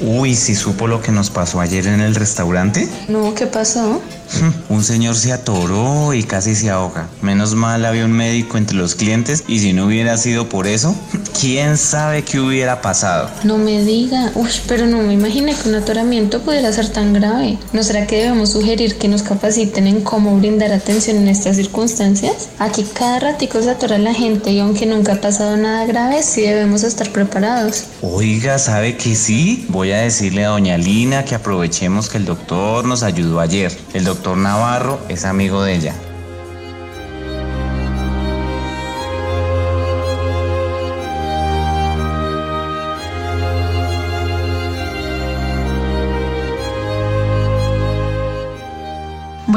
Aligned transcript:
Uy, 0.00 0.34
si 0.34 0.54
supo 0.54 0.86
lo 0.86 1.02
que 1.02 1.12
nos 1.12 1.28
pasó 1.28 1.60
ayer 1.60 1.86
en 1.86 2.00
el 2.00 2.14
restaurante? 2.14 2.88
No, 3.08 3.34
¿qué 3.34 3.46
pasó? 3.46 4.00
Un 4.68 4.84
señor 4.84 5.16
se 5.16 5.32
atoró 5.32 6.14
y 6.14 6.22
casi 6.22 6.54
se 6.54 6.70
ahoga. 6.70 7.08
Menos 7.22 7.54
mal 7.54 7.84
había 7.84 8.04
un 8.04 8.12
médico 8.12 8.56
entre 8.56 8.76
los 8.76 8.94
clientes 8.94 9.44
y 9.48 9.58
si 9.58 9.72
no 9.72 9.86
hubiera 9.86 10.16
sido 10.16 10.48
por 10.48 10.66
eso, 10.66 10.94
quién 11.40 11.76
sabe 11.76 12.22
qué 12.22 12.40
hubiera 12.40 12.80
pasado. 12.80 13.30
No 13.44 13.58
me 13.58 13.82
diga. 13.82 14.32
Uy, 14.34 14.50
pero 14.66 14.86
no 14.86 14.98
me 15.02 15.14
imaginé 15.14 15.54
que 15.54 15.68
un 15.68 15.74
atoramiento 15.74 16.40
pudiera 16.40 16.72
ser 16.72 16.88
tan 16.88 17.12
grave. 17.12 17.58
¿No 17.72 17.82
será 17.82 18.06
que 18.06 18.16
debemos 18.16 18.50
sugerir 18.50 18.96
que 18.98 19.08
nos 19.08 19.22
capaciten 19.22 19.86
en 19.86 20.02
cómo 20.02 20.36
brindar 20.38 20.72
atención 20.72 21.16
en 21.16 21.28
estas 21.28 21.56
circunstancias? 21.56 22.48
Aquí 22.58 22.84
cada 22.94 23.18
ratico 23.20 23.60
se 23.62 23.70
atora 23.70 23.98
la 23.98 24.14
gente 24.14 24.50
y 24.52 24.60
aunque 24.60 24.86
nunca 24.86 25.14
ha 25.14 25.20
pasado 25.20 25.56
nada 25.56 25.86
grave, 25.86 26.22
sí 26.22 26.42
debemos 26.42 26.82
estar 26.82 27.10
preparados. 27.10 27.84
Oiga, 28.02 28.58
¿sabe 28.58 28.96
que 28.96 29.14
sí? 29.14 29.66
Voy 29.68 29.92
a 29.92 29.98
decirle 29.98 30.44
a 30.44 30.50
doña 30.50 30.78
Lina 30.78 31.24
que 31.24 31.34
aprovechemos 31.34 32.08
que 32.08 32.18
el 32.18 32.24
doctor 32.24 32.84
nos 32.84 33.02
ayudó 33.02 33.40
ayer. 33.40 33.76
El 33.94 34.04
doctor 34.04 34.19
Navarro 34.28 35.00
es 35.08 35.24
amigo 35.24 35.62
de 35.62 35.74
ella. 35.74 36.09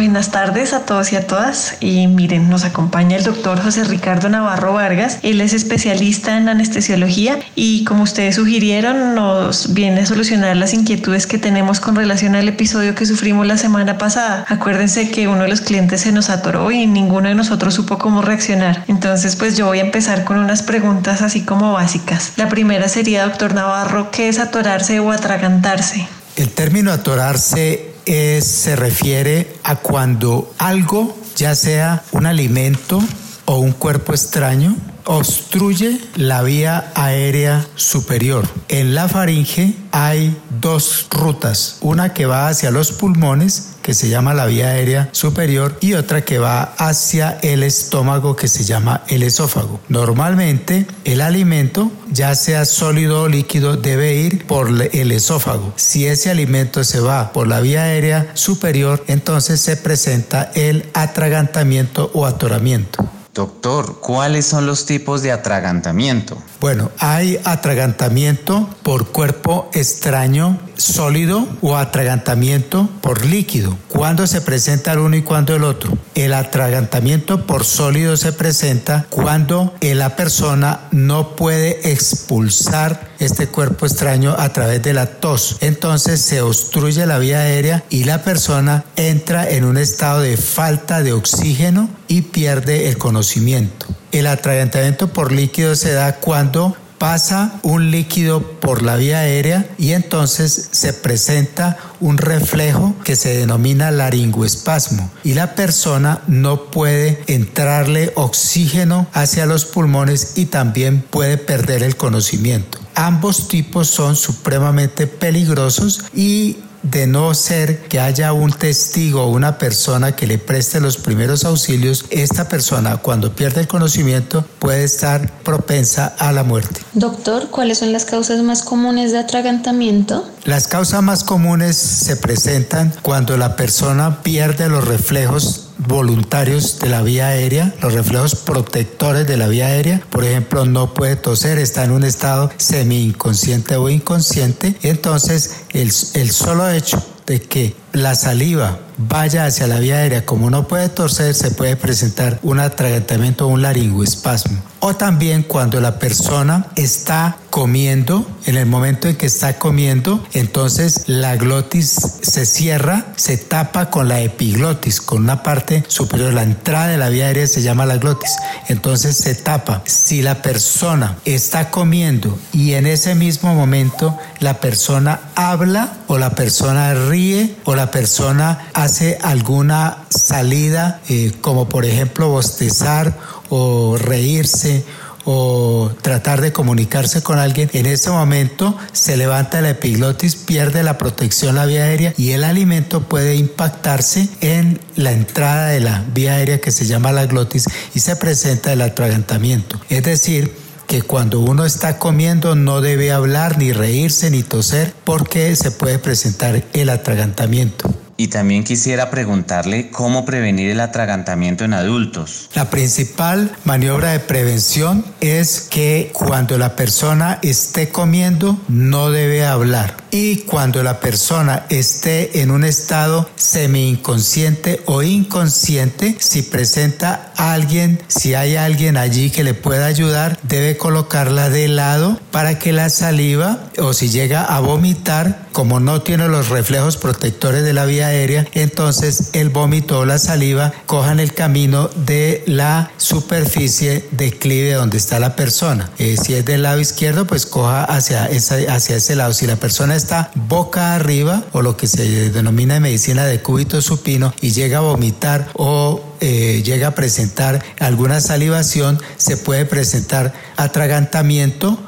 Buenas 0.03 0.31
tardes 0.31 0.73
a 0.73 0.81
todos 0.81 1.13
y 1.13 1.15
a 1.15 1.27
todas. 1.27 1.77
Y 1.79 2.07
miren, 2.07 2.49
nos 2.49 2.65
acompaña 2.65 3.15
el 3.15 3.23
doctor 3.23 3.61
José 3.63 3.85
Ricardo 3.85 4.27
Navarro 4.27 4.73
Vargas. 4.73 5.17
Él 5.23 5.39
es 5.39 5.53
especialista 5.53 6.37
en 6.37 6.49
anestesiología 6.49 7.39
y 7.55 7.85
como 7.85 8.03
ustedes 8.03 8.35
sugirieron, 8.35 9.15
nos 9.15 9.73
viene 9.73 10.01
a 10.01 10.05
solucionar 10.05 10.57
las 10.57 10.73
inquietudes 10.73 11.25
que 11.25 11.37
tenemos 11.37 11.79
con 11.79 11.95
relación 11.95 12.35
al 12.35 12.49
episodio 12.49 12.95
que 12.95 13.05
sufrimos 13.05 13.47
la 13.47 13.57
semana 13.57 13.97
pasada. 13.97 14.45
Acuérdense 14.49 15.09
que 15.09 15.29
uno 15.29 15.43
de 15.43 15.47
los 15.47 15.61
clientes 15.61 16.01
se 16.01 16.11
nos 16.11 16.29
atoró 16.29 16.69
y 16.69 16.85
ninguno 16.85 17.29
de 17.29 17.35
nosotros 17.35 17.73
supo 17.73 17.97
cómo 17.97 18.21
reaccionar. 18.21 18.83
Entonces, 18.89 19.37
pues 19.37 19.55
yo 19.55 19.67
voy 19.67 19.79
a 19.79 19.85
empezar 19.85 20.25
con 20.25 20.37
unas 20.37 20.63
preguntas 20.63 21.21
así 21.21 21.43
como 21.43 21.71
básicas. 21.71 22.33
La 22.35 22.49
primera 22.49 22.89
sería, 22.89 23.23
doctor 23.23 23.53
Navarro, 23.53 24.11
¿qué 24.11 24.27
es 24.27 24.39
atorarse 24.39 24.99
o 24.99 25.13
atragantarse? 25.13 26.05
El 26.35 26.49
término 26.49 26.91
atorarse 26.91 27.92
se 28.05 28.75
refiere 28.75 29.55
a 29.63 29.77
cuando 29.77 30.53
algo, 30.57 31.17
ya 31.35 31.55
sea 31.55 32.03
un 32.11 32.25
alimento 32.25 33.01
o 33.45 33.57
un 33.57 33.71
cuerpo 33.71 34.13
extraño, 34.13 34.75
obstruye 35.05 35.99
la 36.15 36.41
vía 36.43 36.91
aérea 36.95 37.65
superior. 37.75 38.47
En 38.69 38.95
la 38.95 39.07
faringe 39.07 39.75
hay 39.91 40.37
dos 40.61 41.07
rutas, 41.09 41.77
una 41.81 42.13
que 42.13 42.25
va 42.25 42.47
hacia 42.47 42.71
los 42.71 42.91
pulmones 42.91 43.72
que 43.83 43.93
se 43.93 44.09
llama 44.09 44.33
la 44.33 44.47
vía 44.47 44.69
aérea 44.69 45.09
superior 45.11 45.77
y 45.81 45.93
otra 45.93 46.21
que 46.21 46.39
va 46.39 46.63
hacia 46.77 47.37
el 47.43 47.61
estómago 47.61 48.35
que 48.35 48.47
se 48.47 48.63
llama 48.63 49.03
el 49.09 49.21
esófago. 49.21 49.79
Normalmente 49.89 50.87
el 51.03 51.21
alimento, 51.21 51.91
ya 52.11 52.33
sea 52.33 52.65
sólido 52.65 53.23
o 53.23 53.27
líquido, 53.27 53.77
debe 53.77 54.15
ir 54.15 54.47
por 54.47 54.69
el 54.69 55.11
esófago. 55.11 55.73
Si 55.75 56.07
ese 56.07 56.31
alimento 56.31 56.83
se 56.83 56.99
va 56.99 57.31
por 57.31 57.47
la 57.47 57.59
vía 57.59 57.83
aérea 57.83 58.31
superior, 58.33 59.03
entonces 59.07 59.59
se 59.59 59.77
presenta 59.77 60.51
el 60.55 60.89
atragantamiento 60.93 62.09
o 62.13 62.25
atoramiento. 62.25 63.07
Doctor, 63.33 63.99
¿cuáles 63.99 64.45
son 64.45 64.67
los 64.67 64.85
tipos 64.85 65.23
de 65.23 65.31
atragantamiento? 65.31 66.37
Bueno, 66.59 66.91
hay 66.99 67.39
atragantamiento 67.43 68.69
por 68.83 69.07
cuerpo 69.07 69.71
extraño 69.73 70.59
sólido 70.83 71.47
o 71.61 71.77
atragantamiento 71.77 72.89
por 73.01 73.25
líquido. 73.25 73.77
¿Cuándo 73.87 74.27
se 74.27 74.41
presenta 74.41 74.93
el 74.93 74.99
uno 74.99 75.15
y 75.15 75.21
cuándo 75.21 75.55
el 75.55 75.63
otro? 75.63 75.97
El 76.13 76.33
atragantamiento 76.33 77.47
por 77.47 77.63
sólido 77.63 78.17
se 78.17 78.33
presenta 78.33 79.05
cuando 79.09 79.73
la 79.81 80.15
persona 80.15 80.81
no 80.91 81.35
puede 81.35 81.91
expulsar 81.91 83.13
este 83.19 83.47
cuerpo 83.47 83.85
extraño 83.85 84.35
a 84.37 84.51
través 84.51 84.83
de 84.83 84.93
la 84.93 85.05
tos. 85.05 85.57
Entonces 85.61 86.21
se 86.21 86.41
obstruye 86.41 87.05
la 87.05 87.17
vía 87.17 87.39
aérea 87.39 87.83
y 87.89 88.03
la 88.03 88.23
persona 88.23 88.83
entra 88.95 89.49
en 89.49 89.63
un 89.63 89.77
estado 89.77 90.21
de 90.21 90.37
falta 90.37 91.01
de 91.01 91.13
oxígeno 91.13 91.89
y 92.07 92.23
pierde 92.23 92.89
el 92.89 92.97
conocimiento. 92.97 93.85
El 94.11 94.27
atragantamiento 94.27 95.07
por 95.07 95.31
líquido 95.31 95.75
se 95.75 95.93
da 95.93 96.17
cuando 96.17 96.75
pasa 97.03 97.59
un 97.63 97.91
líquido 97.91 98.41
por 98.61 98.81
la 98.81 98.95
vía 98.95 99.19
aérea 99.19 99.67
y 99.77 99.91
entonces 99.91 100.69
se 100.71 100.93
presenta 100.93 101.77
un 101.99 102.17
reflejo 102.17 102.95
que 103.03 103.17
se 103.17 103.35
denomina 103.37 103.91
laringoespasmo 103.91 105.11
y 105.21 105.33
la 105.33 105.53
persona 105.53 106.21
no 106.27 106.71
puede 106.71 107.21
entrarle 107.27 108.13
oxígeno 108.15 109.05
hacia 109.11 109.45
los 109.45 109.65
pulmones 109.65 110.37
y 110.37 110.45
también 110.45 111.01
puede 111.01 111.37
perder 111.37 111.83
el 111.83 111.97
conocimiento. 111.97 112.79
Ambos 112.95 113.49
tipos 113.49 113.89
son 113.89 114.15
supremamente 114.15 115.05
peligrosos 115.05 116.05
y 116.15 116.59
de 116.83 117.07
no 117.07 117.33
ser 117.33 117.83
que 117.87 117.99
haya 117.99 118.33
un 118.33 118.51
testigo 118.51 119.23
o 119.23 119.29
una 119.29 119.57
persona 119.57 120.15
que 120.15 120.27
le 120.27 120.37
preste 120.37 120.79
los 120.79 120.97
primeros 120.97 121.45
auxilios, 121.45 122.05
esta 122.09 122.47
persona 122.47 122.97
cuando 122.97 123.33
pierde 123.35 123.61
el 123.61 123.67
conocimiento 123.67 124.45
puede 124.59 124.83
estar 124.83 125.31
propensa 125.43 126.13
a 126.19 126.31
la 126.31 126.43
muerte. 126.43 126.81
Doctor, 126.93 127.49
¿cuáles 127.49 127.79
son 127.79 127.91
las 127.93 128.05
causas 128.05 128.41
más 128.43 128.63
comunes 128.63 129.11
de 129.11 129.19
atragantamiento? 129.19 130.27
Las 130.43 130.67
causas 130.67 131.01
más 131.01 131.23
comunes 131.23 131.77
se 131.77 132.17
presentan 132.17 132.93
cuando 133.01 133.37
la 133.37 133.55
persona 133.55 134.21
pierde 134.21 134.69
los 134.69 134.85
reflejos 134.85 135.62
voluntarios 135.87 136.79
de 136.79 136.89
la 136.89 137.01
vía 137.01 137.27
aérea, 137.27 137.73
los 137.81 137.93
reflejos 137.93 138.35
protectores 138.35 139.27
de 139.27 139.37
la 139.37 139.47
vía 139.47 139.67
aérea. 139.67 140.01
Por 140.09 140.23
ejemplo, 140.23 140.65
no 140.65 140.93
puede 140.93 141.15
toser, 141.15 141.57
está 141.57 141.83
en 141.83 141.91
un 141.91 142.03
estado 142.03 142.51
semi 142.57 143.03
inconsciente 143.03 143.75
o 143.75 143.89
inconsciente. 143.89 144.75
Entonces, 144.83 145.63
el, 145.71 145.91
el 146.13 146.31
solo 146.31 146.69
hecho 146.69 147.03
de 147.25 147.41
que 147.41 147.82
la 147.93 148.15
saliva 148.15 148.79
vaya 148.97 149.45
hacia 149.45 149.67
la 149.67 149.79
vía 149.79 149.97
aérea, 149.97 150.25
como 150.25 150.49
no 150.49 150.67
puede 150.67 150.89
torcer, 150.89 151.33
se 151.33 151.51
puede 151.51 151.75
presentar 151.75 152.39
un 152.43 152.59
atragantamiento 152.59 153.47
o 153.47 153.49
un 153.49 153.61
laringoespasmo. 153.61 154.61
O 154.79 154.95
también 154.95 155.43
cuando 155.43 155.79
la 155.79 155.97
persona 155.97 156.67
está 156.75 157.37
comiendo, 157.49 158.27
en 158.45 158.57
el 158.57 158.65
momento 158.65 159.07
en 159.07 159.15
que 159.15 159.27
está 159.27 159.57
comiendo, 159.57 160.21
entonces 160.33 161.03
la 161.07 161.37
glotis 161.37 162.17
se 162.21 162.45
cierra, 162.45 163.05
se 163.15 163.37
tapa 163.37 163.89
con 163.89 164.09
la 164.09 164.19
epiglotis, 164.19 164.99
con 164.99 165.23
una 165.23 165.41
parte 165.41 165.85
superior. 165.87 166.33
La 166.33 166.43
entrada 166.43 166.87
de 166.87 166.97
la 166.97 167.07
vía 167.07 167.27
aérea 167.27 167.47
se 167.47 167.61
llama 167.61 167.85
la 167.85 167.95
glotis. 167.95 168.35
Entonces 168.67 169.15
se 169.15 169.35
tapa. 169.35 169.83
Si 169.85 170.21
la 170.21 170.41
persona 170.41 171.17
está 171.23 171.69
comiendo 171.69 172.37
y 172.51 172.73
en 172.73 172.85
ese 172.85 173.15
mismo 173.15 173.55
momento 173.55 174.17
la 174.39 174.59
persona 174.59 175.21
habla 175.35 175.93
o 176.07 176.17
la 176.17 176.35
persona 176.35 176.93
ríe 176.93 177.55
o 177.63 177.75
la 177.75 177.82
persona 177.91 178.69
hace 178.73 179.17
alguna 179.21 180.05
salida, 180.09 181.01
eh, 181.09 181.31
como 181.41 181.69
por 181.69 181.85
ejemplo 181.85 182.29
bostezar 182.29 183.17
o 183.49 183.97
reírse 183.97 184.83
o 185.25 185.91
tratar 186.01 186.41
de 186.41 186.51
comunicarse 186.51 187.23
con 187.23 187.39
alguien, 187.39 187.69
en 187.73 187.85
ese 187.85 188.09
momento 188.09 188.77
se 188.91 189.15
levanta 189.15 189.61
la 189.61 189.69
epiglotis, 189.69 190.35
pierde 190.35 190.83
la 190.83 190.97
protección 190.97 191.55
la 191.55 191.65
vía 191.65 191.83
aérea 191.83 192.13
y 192.17 192.31
el 192.31 192.43
alimento 192.43 193.03
puede 193.03 193.35
impactarse 193.35 194.27
en 194.41 194.79
la 194.95 195.11
entrada 195.11 195.67
de 195.67 195.79
la 195.79 196.03
vía 196.13 196.33
aérea 196.33 196.59
que 196.59 196.71
se 196.71 196.85
llama 196.85 197.11
la 197.11 197.25
glotis 197.25 197.65
y 197.95 197.99
se 197.99 198.15
presenta 198.15 198.73
el 198.73 198.81
atragantamiento. 198.81 199.79
Es 199.89 200.03
decir, 200.03 200.62
que 200.87 201.01
cuando 201.01 201.39
uno 201.39 201.65
está 201.65 201.97
comiendo 201.97 202.55
no 202.55 202.81
debe 202.81 203.11
hablar, 203.11 203.57
ni 203.57 203.71
reírse, 203.71 204.29
ni 204.29 204.43
toser, 204.43 204.93
porque 205.03 205.55
se 205.55 205.71
puede 205.71 205.99
presentar 205.99 206.63
el 206.73 206.89
atragantamiento. 206.89 207.89
Y 208.15 208.27
también 208.27 208.63
quisiera 208.63 209.09
preguntarle 209.09 209.89
cómo 209.89 210.23
prevenir 210.23 210.69
el 210.69 210.79
atragantamiento 210.79 211.65
en 211.65 211.73
adultos. 211.73 212.49
La 212.53 212.69
principal 212.69 213.51
maniobra 213.65 214.11
de 214.11 214.19
prevención 214.19 215.03
es 215.19 215.61
que 215.61 216.11
cuando 216.13 216.57
la 216.57 216.75
persona 216.75 217.39
esté 217.41 217.89
comiendo 217.89 218.59
no 218.67 219.09
debe 219.09 219.45
hablar. 219.45 220.02
Y 220.13 220.35
cuando 220.41 220.83
la 220.83 220.99
persona 220.99 221.65
esté 221.69 222.43
en 222.43 222.51
un 222.51 222.63
estado 222.63 223.27
semi-inconsciente 223.35 224.79
o 224.85 225.01
inconsciente, 225.01 226.15
si 226.19 226.43
presenta 226.43 227.31
a 227.35 227.53
alguien, 227.53 227.99
si 228.09 228.35
hay 228.35 228.55
alguien 228.55 228.95
allí 228.95 229.31
que 229.31 229.43
le 229.43 229.55
pueda 229.55 229.87
ayudar, 229.87 230.37
debe 230.43 230.77
colocarla 230.77 231.49
de 231.49 231.67
lado 231.67 232.19
para 232.29 232.59
que 232.59 232.73
la 232.73 232.91
saliva 232.91 233.71
o 233.79 233.93
si 233.93 234.09
llega 234.09 234.43
a 234.43 234.59
vomitar, 234.59 235.47
como 235.51 235.79
no 235.79 236.03
tiene 236.03 236.27
los 236.27 236.49
reflejos 236.49 236.97
protectores 236.97 237.63
de 237.63 237.73
la 237.73 237.85
vía 237.85 238.07
aérea, 238.07 238.45
entonces 238.53 239.31
el 239.33 239.49
vómito 239.49 239.99
o 239.99 240.05
la 240.05 240.19
saliva 240.19 240.73
cojan 240.85 241.19
el 241.19 241.33
camino 241.33 241.89
de 242.05 242.43
la 242.45 242.91
superficie 242.97 244.07
declive 244.11 244.73
donde 244.73 244.97
está 244.97 245.19
la 245.19 245.35
persona. 245.35 245.89
Eh, 245.97 246.17
si 246.23 246.35
es 246.35 246.45
del 246.45 246.61
lado 246.61 246.79
izquierdo, 246.79 247.25
pues 247.25 247.47
coja 247.47 247.83
hacia, 247.83 248.25
hacia 248.25 248.95
ese 248.95 249.15
lado. 249.15 249.33
Si 249.33 249.47
la 249.47 249.55
persona 249.55 249.95
está 250.03 250.31
boca 250.35 250.95
arriba 250.95 251.43
o 251.53 251.61
lo 251.61 251.77
que 251.77 251.87
se 251.87 252.29
denomina 252.29 252.75
en 252.75 252.83
medicina 252.83 253.25
de 253.25 253.41
cúbito 253.41 253.81
supino 253.81 254.33
y 254.41 254.51
llega 254.51 254.79
a 254.79 254.81
vomitar 254.81 255.47
o 255.53 256.01
eh, 256.19 256.61
llega 256.63 256.89
a 256.89 256.95
presentar 256.95 257.63
alguna 257.79 258.19
salivación, 258.19 258.99
se 259.17 259.37
puede 259.37 259.65
presentar 259.65 260.33
atragantamiento, 260.57 261.79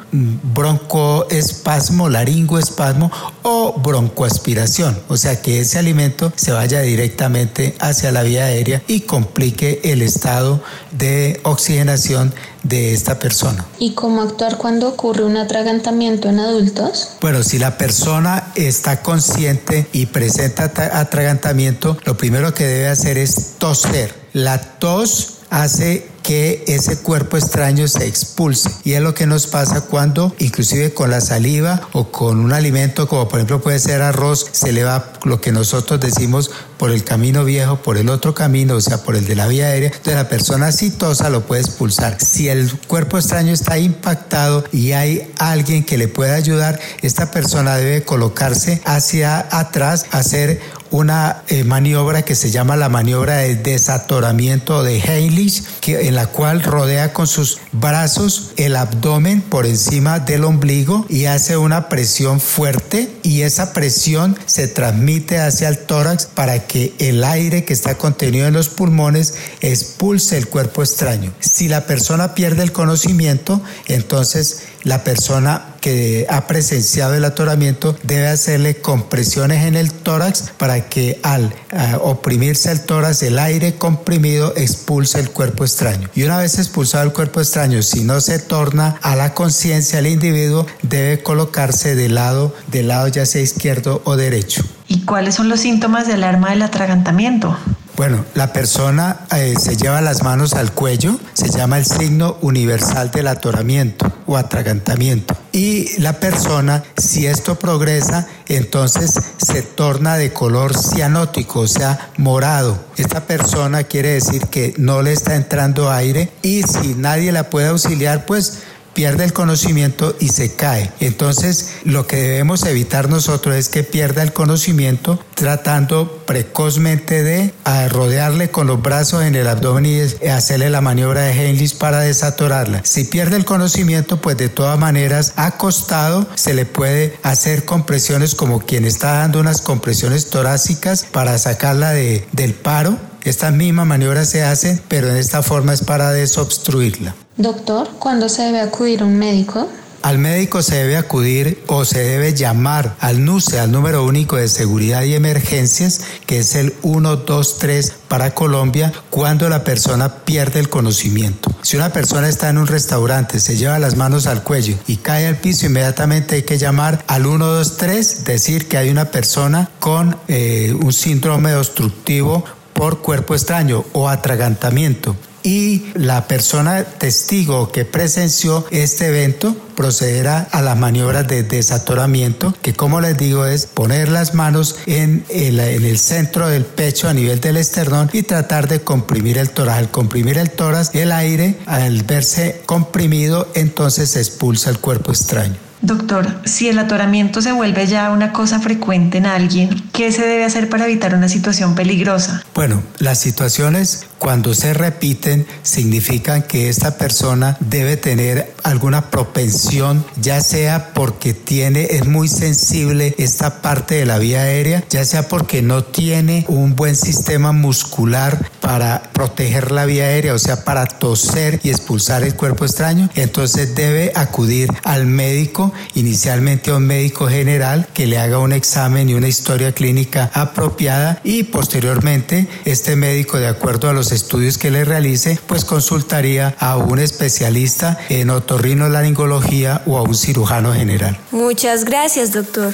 broncoespasmo, 0.53 2.09
laringoespasmo 2.09 3.11
o 3.43 3.79
broncoaspiración. 3.79 4.99
O 5.07 5.17
sea 5.17 5.41
que 5.41 5.59
ese 5.59 5.79
alimento 5.79 6.31
se 6.35 6.51
vaya 6.51 6.81
directamente 6.81 7.75
hacia 7.79 8.11
la 8.11 8.23
vía 8.23 8.45
aérea 8.45 8.81
y 8.87 9.01
complique 9.01 9.81
el 9.83 10.01
estado 10.01 10.61
de 10.91 11.39
oxigenación 11.43 12.33
de 12.63 12.93
esta 12.93 13.19
persona. 13.19 13.65
¿Y 13.77 13.93
cómo 13.93 14.21
actuar 14.21 14.57
cuando 14.57 14.89
ocurre 14.89 15.23
un 15.23 15.37
atragantamiento 15.37 16.29
en 16.29 16.39
adultos? 16.39 17.17
Bueno, 17.21 17.43
si 17.43 17.59
la 17.59 17.77
persona 17.77 18.51
está 18.55 19.01
consciente 19.01 19.87
y 19.91 20.07
presenta 20.07 20.71
atragantamiento, 20.99 21.97
lo 22.05 22.17
primero 22.17 22.53
que 22.53 22.65
debe 22.65 22.87
hacer 22.87 23.17
es 23.17 23.53
toser. 23.59 24.15
La 24.33 24.57
tos 24.79 25.35
hace 25.49 26.07
que 26.25 26.63
ese 26.65 26.97
cuerpo 26.97 27.37
extraño 27.37 27.87
se 27.87 28.07
expulse. 28.07 28.71
Y 28.83 28.93
es 28.93 29.01
lo 29.01 29.13
que 29.13 29.27
nos 29.27 29.45
pasa 29.45 29.81
cuando, 29.81 30.33
inclusive 30.39 30.93
con 30.93 31.11
la 31.11 31.21
saliva 31.21 31.87
o 31.93 32.11
con 32.11 32.39
un 32.39 32.51
alimento 32.51 33.07
como 33.07 33.27
por 33.27 33.39
ejemplo 33.39 33.61
puede 33.61 33.77
ser 33.79 34.01
arroz, 34.01 34.47
se 34.51 34.71
le 34.71 34.83
va 34.83 35.13
lo 35.23 35.39
que 35.39 35.51
nosotros 35.51 35.99
decimos 35.99 36.49
por 36.77 36.91
el 36.91 37.03
camino 37.03 37.43
viejo, 37.43 37.77
por 37.77 37.97
el 37.97 38.09
otro 38.09 38.33
camino, 38.33 38.75
o 38.75 38.81
sea, 38.81 39.03
por 39.03 39.15
el 39.15 39.25
de 39.25 39.35
la 39.35 39.47
vía 39.47 39.67
aérea. 39.67 39.89
Entonces 39.89 40.15
la 40.15 40.29
persona 40.29 40.71
citosa 40.71 41.29
lo 41.29 41.45
puede 41.45 41.61
expulsar. 41.61 42.17
Si 42.19 42.49
el 42.49 42.71
cuerpo 42.87 43.17
extraño 43.17 43.53
está 43.53 43.77
impactado 43.77 44.63
y 44.71 44.91
hay 44.93 45.31
alguien 45.37 45.83
que 45.83 45.97
le 45.97 46.07
pueda 46.07 46.35
ayudar, 46.35 46.79
esta 47.01 47.31
persona 47.31 47.77
debe 47.77 48.03
colocarse 48.03 48.81
hacia 48.85 49.47
atrás, 49.51 50.05
hacer 50.11 50.61
una 50.91 51.43
eh, 51.47 51.63
maniobra 51.63 52.21
que 52.21 52.35
se 52.35 52.51
llama 52.51 52.75
la 52.75 52.89
maniobra 52.89 53.37
de 53.37 53.55
desatoramiento 53.55 54.83
de 54.83 54.99
Heinrich, 54.99 55.63
que 55.81 56.07
en 56.07 56.15
la 56.15 56.27
cual 56.27 56.63
rodea 56.63 57.11
con 57.11 57.27
sus 57.27 57.59
brazos 57.71 58.51
el 58.55 58.75
abdomen 58.75 59.41
por 59.41 59.65
encima 59.65 60.19
del 60.19 60.45
ombligo 60.45 61.05
y 61.09 61.25
hace 61.25 61.57
una 61.57 61.89
presión 61.89 62.39
fuerte 62.39 63.11
y 63.23 63.41
esa 63.41 63.73
presión 63.73 64.37
se 64.45 64.67
transmite 64.67 65.39
hacia 65.39 65.67
el 65.67 65.79
tórax 65.79 66.27
para 66.27 66.64
que 66.67 66.93
el 66.99 67.23
aire 67.23 67.65
que 67.65 67.73
está 67.73 67.97
contenido 67.97 68.47
en 68.47 68.53
los 68.53 68.69
pulmones 68.69 69.35
expulse 69.61 70.37
el 70.37 70.47
cuerpo 70.47 70.83
extraño. 70.83 71.33
Si 71.39 71.67
la 71.67 71.85
persona 71.85 72.35
pierde 72.35 72.63
el 72.63 72.71
conocimiento, 72.71 73.61
entonces 73.87 74.63
la 74.83 75.03
persona 75.03 75.75
que 75.81 76.25
ha 76.29 76.47
presenciado 76.47 77.15
el 77.15 77.25
atoramiento 77.25 77.97
debe 78.03 78.27
hacerle 78.27 78.77
compresiones 78.77 79.65
en 79.65 79.75
el 79.75 79.91
tórax 79.91 80.51
para 80.57 80.89
que 80.89 81.19
al 81.23 81.53
oprimirse 82.01 82.71
el 82.71 82.81
tórax 82.81 83.23
el 83.23 83.39
aire 83.39 83.75
comprimido 83.75 84.53
expulse 84.55 85.19
el 85.19 85.31
cuerpo 85.31 85.65
extraño. 85.65 86.09
Y 86.15 86.23
una 86.23 86.37
vez 86.37 86.57
expulsado 86.59 87.03
el 87.03 87.13
cuerpo 87.13 87.41
extraño, 87.41 87.81
si 87.81 88.03
no 88.03 88.21
se 88.21 88.39
torna 88.39 88.97
a 89.01 89.15
la 89.15 89.33
conciencia 89.33 89.99
el 89.99 90.07
individuo, 90.07 90.65
debe 90.83 91.21
colocarse 91.21 91.95
de 91.95 92.09
lado, 92.09 92.55
del 92.67 92.87
lado 92.87 93.07
ya 93.07 93.25
sea 93.25 93.41
izquierdo 93.41 94.01
o 94.05 94.15
derecho. 94.15 94.63
¿Y 94.95 95.01
cuáles 95.01 95.35
son 95.35 95.49
los 95.49 95.59
síntomas 95.59 96.07
de 96.07 96.13
alarma 96.13 96.51
del 96.51 96.61
atragantamiento? 96.61 97.57
Bueno, 97.97 98.23
la 98.33 98.53
persona 98.53 99.25
eh, 99.35 99.53
se 99.59 99.75
lleva 99.75 99.99
las 99.99 100.23
manos 100.23 100.53
al 100.53 100.71
cuello, 100.71 101.19
se 101.33 101.49
llama 101.49 101.77
el 101.77 101.85
signo 101.85 102.37
universal 102.39 103.11
del 103.11 103.27
atoramiento 103.27 104.09
o 104.25 104.37
atragantamiento. 104.37 105.35
Y 105.51 105.99
la 105.99 106.13
persona, 106.13 106.81
si 106.95 107.27
esto 107.27 107.59
progresa, 107.59 108.25
entonces 108.47 109.19
se 109.35 109.63
torna 109.63 110.15
de 110.15 110.31
color 110.31 110.77
cianótico, 110.77 111.61
o 111.61 111.67
sea, 111.67 112.11
morado. 112.15 112.77
Esta 112.95 113.27
persona 113.27 113.83
quiere 113.83 114.13
decir 114.13 114.43
que 114.47 114.73
no 114.77 115.01
le 115.01 115.11
está 115.11 115.35
entrando 115.35 115.91
aire 115.91 116.31
y 116.41 116.63
si 116.63 116.95
nadie 116.95 117.33
la 117.33 117.49
puede 117.49 117.67
auxiliar, 117.67 118.25
pues 118.25 118.59
pierde 118.95 119.25
el 119.25 119.33
conocimiento 119.33 120.15
y 120.19 120.29
se 120.29 120.55
cae. 120.55 120.91
Entonces, 120.99 121.73
lo 121.83 122.07
que 122.07 122.15
debemos 122.15 122.65
evitar 122.65 123.09
nosotros 123.09 123.55
es 123.55 123.69
que 123.69 123.83
pierda 123.83 124.23
el 124.23 124.33
conocimiento 124.33 125.19
tratando 125.35 126.23
precozmente 126.25 127.21
de 127.21 127.53
rodearle 127.89 128.49
con 128.49 128.65
los 128.65 128.81
brazos 128.81 129.23
en 129.23 129.35
el 129.35 129.47
abdomen 129.47 129.85
y 129.85 130.27
hacerle 130.27 130.69
la 130.69 130.81
maniobra 130.81 131.21
de 131.21 131.33
Heinrich 131.33 131.77
para 131.77 131.99
desatorarla. 131.99 132.81
Si 132.83 133.03
pierde 133.03 133.35
el 133.35 133.45
conocimiento, 133.45 134.21
pues 134.21 134.37
de 134.37 134.49
todas 134.49 134.79
maneras, 134.79 135.33
acostado 135.35 136.25
se 136.35 136.53
le 136.53 136.65
puede 136.65 137.17
hacer 137.21 137.65
compresiones 137.65 138.33
como 138.33 138.61
quien 138.61 138.85
está 138.85 139.17
dando 139.17 139.41
unas 139.41 139.61
compresiones 139.61 140.29
torácicas 140.29 141.05
para 141.11 141.37
sacarla 141.37 141.91
de, 141.91 142.25
del 142.31 142.53
paro. 142.53 142.97
Esta 143.23 143.51
misma 143.51 143.83
maniobra 143.85 144.23
se 144.23 144.43
hace, 144.43 144.79
pero 144.87 145.09
en 145.09 145.17
esta 145.17 145.43
forma 145.43 145.73
es 145.73 145.81
para 145.81 146.11
desobstruirla. 146.11 147.15
Doctor, 147.37 147.89
¿cuándo 147.99 148.29
se 148.29 148.43
debe 148.43 148.61
acudir 148.61 149.03
un 149.03 149.17
médico? 149.17 149.67
Al 150.01 150.19
médico 150.19 150.61
se 150.61 150.75
debe 150.75 150.95
acudir 150.95 151.61
o 151.67 151.83
se 151.83 151.99
debe 151.99 152.33
llamar 152.33 152.95
al 153.01 153.25
NUCE, 153.25 153.59
al 153.59 153.73
número 153.73 154.05
único 154.05 154.37
de 154.37 154.47
seguridad 154.47 155.01
y 155.01 155.15
emergencias, 155.15 155.99
que 156.27 156.39
es 156.39 156.55
el 156.55 156.71
123 156.81 157.91
para 158.07 158.33
Colombia, 158.33 158.93
cuando 159.09 159.49
la 159.49 159.65
persona 159.65 160.23
pierde 160.23 160.61
el 160.61 160.69
conocimiento. 160.69 161.51
Si 161.61 161.75
una 161.75 161.91
persona 161.91 162.29
está 162.29 162.49
en 162.49 162.57
un 162.57 162.67
restaurante, 162.67 163.39
se 163.41 163.57
lleva 163.57 163.79
las 163.79 163.97
manos 163.97 164.27
al 164.27 164.43
cuello 164.43 164.77
y 164.87 164.97
cae 164.97 165.27
al 165.27 165.35
piso, 165.35 165.65
inmediatamente 165.65 166.35
hay 166.35 166.43
que 166.43 166.57
llamar 166.57 167.03
al 167.07 167.23
123, 167.23 168.23
decir 168.23 168.69
que 168.69 168.77
hay 168.77 168.89
una 168.89 169.11
persona 169.11 169.69
con 169.81 170.15
eh, 170.29 170.73
un 170.81 170.93
síndrome 170.93 171.53
obstructivo 171.53 172.45
por 172.71 173.01
cuerpo 173.01 173.33
extraño 173.33 173.83
o 173.91 174.07
atragantamiento 174.07 175.17
y 175.45 175.85
la 175.93 176.27
persona 176.27 176.83
testigo 176.83 177.71
que 177.71 177.85
presenció 177.85 178.65
este 178.71 179.07
evento 179.07 179.55
procederá 179.75 180.47
a 180.51 180.61
las 180.63 180.75
maniobras 180.75 181.27
de 181.27 181.43
desatoramiento, 181.43 182.55
que 182.63 182.73
como 182.73 182.99
les 182.99 183.15
digo 183.15 183.45
es 183.45 183.67
poner 183.67 184.09
las 184.09 184.33
manos 184.33 184.77
en 184.87 185.23
el, 185.29 185.59
en 185.59 185.85
el 185.85 185.99
centro 185.99 186.49
del 186.49 186.65
pecho 186.65 187.07
a 187.07 187.13
nivel 187.13 187.39
del 187.41 187.57
esternón 187.57 188.09
y 188.11 188.23
tratar 188.23 188.67
de 188.67 188.81
comprimir 188.81 189.37
el 189.37 189.51
tórax. 189.51 189.77
Al 189.77 189.91
comprimir 189.91 190.39
el 190.39 190.49
tórax, 190.49 190.95
el 190.95 191.11
aire, 191.11 191.59
al 191.67 192.01
verse 192.03 192.63
comprimido, 192.65 193.47
entonces 193.53 194.09
se 194.09 194.19
expulsa 194.19 194.71
el 194.71 194.79
cuerpo 194.79 195.11
extraño. 195.11 195.55
Doctor, 195.81 196.41
si 196.45 196.67
el 196.67 196.79
atoramiento 196.79 197.43
se 197.43 197.51
vuelve 197.51 197.85
ya 197.85 198.09
una 198.09 198.33
cosa 198.33 198.59
frecuente 198.59 199.19
en 199.19 199.27
alguien, 199.27 199.69
¿qué 199.95 200.11
se 200.11 200.23
debe 200.23 200.43
hacer 200.43 200.69
para 200.69 200.85
evitar 200.85 201.15
una 201.15 201.29
situación 201.29 201.73
peligrosa? 201.73 202.43
Bueno, 202.53 202.83
las 202.99 203.19
situaciones 203.19 204.05
cuando 204.19 204.53
se 204.53 204.73
repiten 204.73 205.45
significan 205.63 206.43
que 206.43 206.67
esta 206.67 206.97
persona 206.97 207.57
debe 207.61 207.95
tener 207.95 208.53
alguna 208.63 209.09
propensión, 209.09 210.05
ya 210.19 210.41
sea 210.41 210.93
porque 210.93 211.33
tiene, 211.33 211.87
es 211.91 212.07
muy 212.07 212.27
sensible 212.27 213.15
esta 213.17 213.61
parte 213.61 213.95
de 213.95 214.05
la 214.05 214.17
vía 214.17 214.41
aérea, 214.41 214.83
ya 214.89 215.05
sea 215.05 215.27
porque 215.27 215.61
no 215.61 215.83
tiene 215.83 216.45
un 216.47 216.75
buen 216.75 216.95
sistema 216.95 217.51
muscular 217.51 218.49
para 218.59 219.03
proteger 219.13 219.71
la 219.71 219.85
vía 219.85 220.05
aérea, 220.05 220.33
o 220.33 220.39
sea, 220.39 220.65
para 220.65 220.87
toser 220.87 221.59
y 221.63 221.69
expulsar 221.69 222.23
el 222.23 222.35
cuerpo 222.35 222.65
extraño, 222.65 223.09
entonces 223.15 223.75
debe 223.75 224.11
acudir 224.15 224.69
al 224.83 225.05
médico, 225.05 225.71
inicialmente 225.93 226.71
a 226.71 226.77
un 226.77 226.87
médico 226.87 227.27
general 227.27 227.87
que 227.93 228.07
le 228.07 228.17
haga 228.17 228.39
un 228.39 228.51
examen 228.51 229.09
y 229.09 229.13
una 229.13 229.27
historia 229.27 229.71
clínica 229.71 229.84
apropiada 230.33 231.19
y 231.23 231.43
posteriormente 231.43 232.47
este 232.65 232.95
médico, 232.95 233.37
de 233.37 233.47
acuerdo 233.47 233.89
a 233.89 233.93
los 233.93 234.11
estudios 234.11 234.57
que 234.57 234.71
le 234.71 234.85
realice, 234.85 235.39
pues 235.47 235.65
consultaría 235.65 236.55
a 236.59 236.77
un 236.77 236.99
especialista 236.99 237.97
en 238.09 238.29
otorrinolaringología 238.29 239.81
o 239.85 239.97
a 239.97 240.03
un 240.03 240.15
cirujano 240.15 240.73
general. 240.73 241.17
Muchas 241.31 241.85
gracias, 241.85 242.31
doctor. 242.31 242.73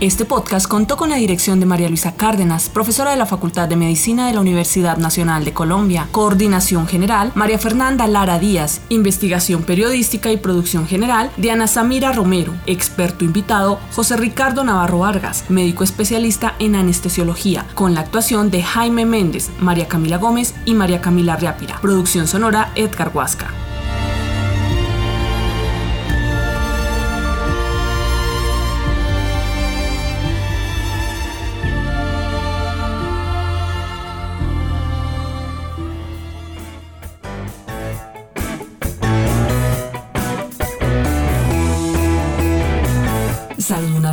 Este 0.00 0.24
podcast 0.24 0.66
contó 0.66 0.96
con 0.96 1.10
la 1.10 1.16
dirección 1.16 1.60
de 1.60 1.66
María 1.66 1.90
Luisa 1.90 2.14
Cárdenas, 2.14 2.70
profesora 2.70 3.10
de 3.10 3.18
la 3.18 3.26
Facultad 3.26 3.68
de 3.68 3.76
Medicina 3.76 4.26
de 4.26 4.32
la 4.32 4.40
Universidad 4.40 4.96
Nacional 4.96 5.44
de 5.44 5.52
Colombia, 5.52 6.08
coordinación 6.10 6.88
general, 6.88 7.32
María 7.34 7.58
Fernanda 7.58 8.06
Lara 8.06 8.38
Díaz, 8.38 8.80
investigación 8.88 9.62
periodística 9.62 10.32
y 10.32 10.38
producción 10.38 10.86
general, 10.86 11.30
Diana 11.36 11.66
Samira 11.66 12.12
Romero, 12.12 12.54
experto 12.64 13.26
invitado, 13.26 13.78
José 13.94 14.16
Ricardo 14.16 14.64
Navarro 14.64 15.00
Vargas, 15.00 15.44
médico 15.50 15.84
especialista 15.84 16.54
en 16.58 16.76
anestesiología, 16.76 17.66
con 17.74 17.92
la 17.92 18.00
actuación 18.00 18.50
de 18.50 18.62
Jaime 18.62 19.04
Méndez, 19.04 19.50
María 19.60 19.86
Camila 19.86 20.16
Gómez 20.16 20.54
y 20.64 20.72
María 20.72 21.02
Camila 21.02 21.36
Riápira, 21.36 21.78
producción 21.78 22.26
sonora 22.26 22.72
Edgar 22.74 23.10
Huasca. 23.12 23.50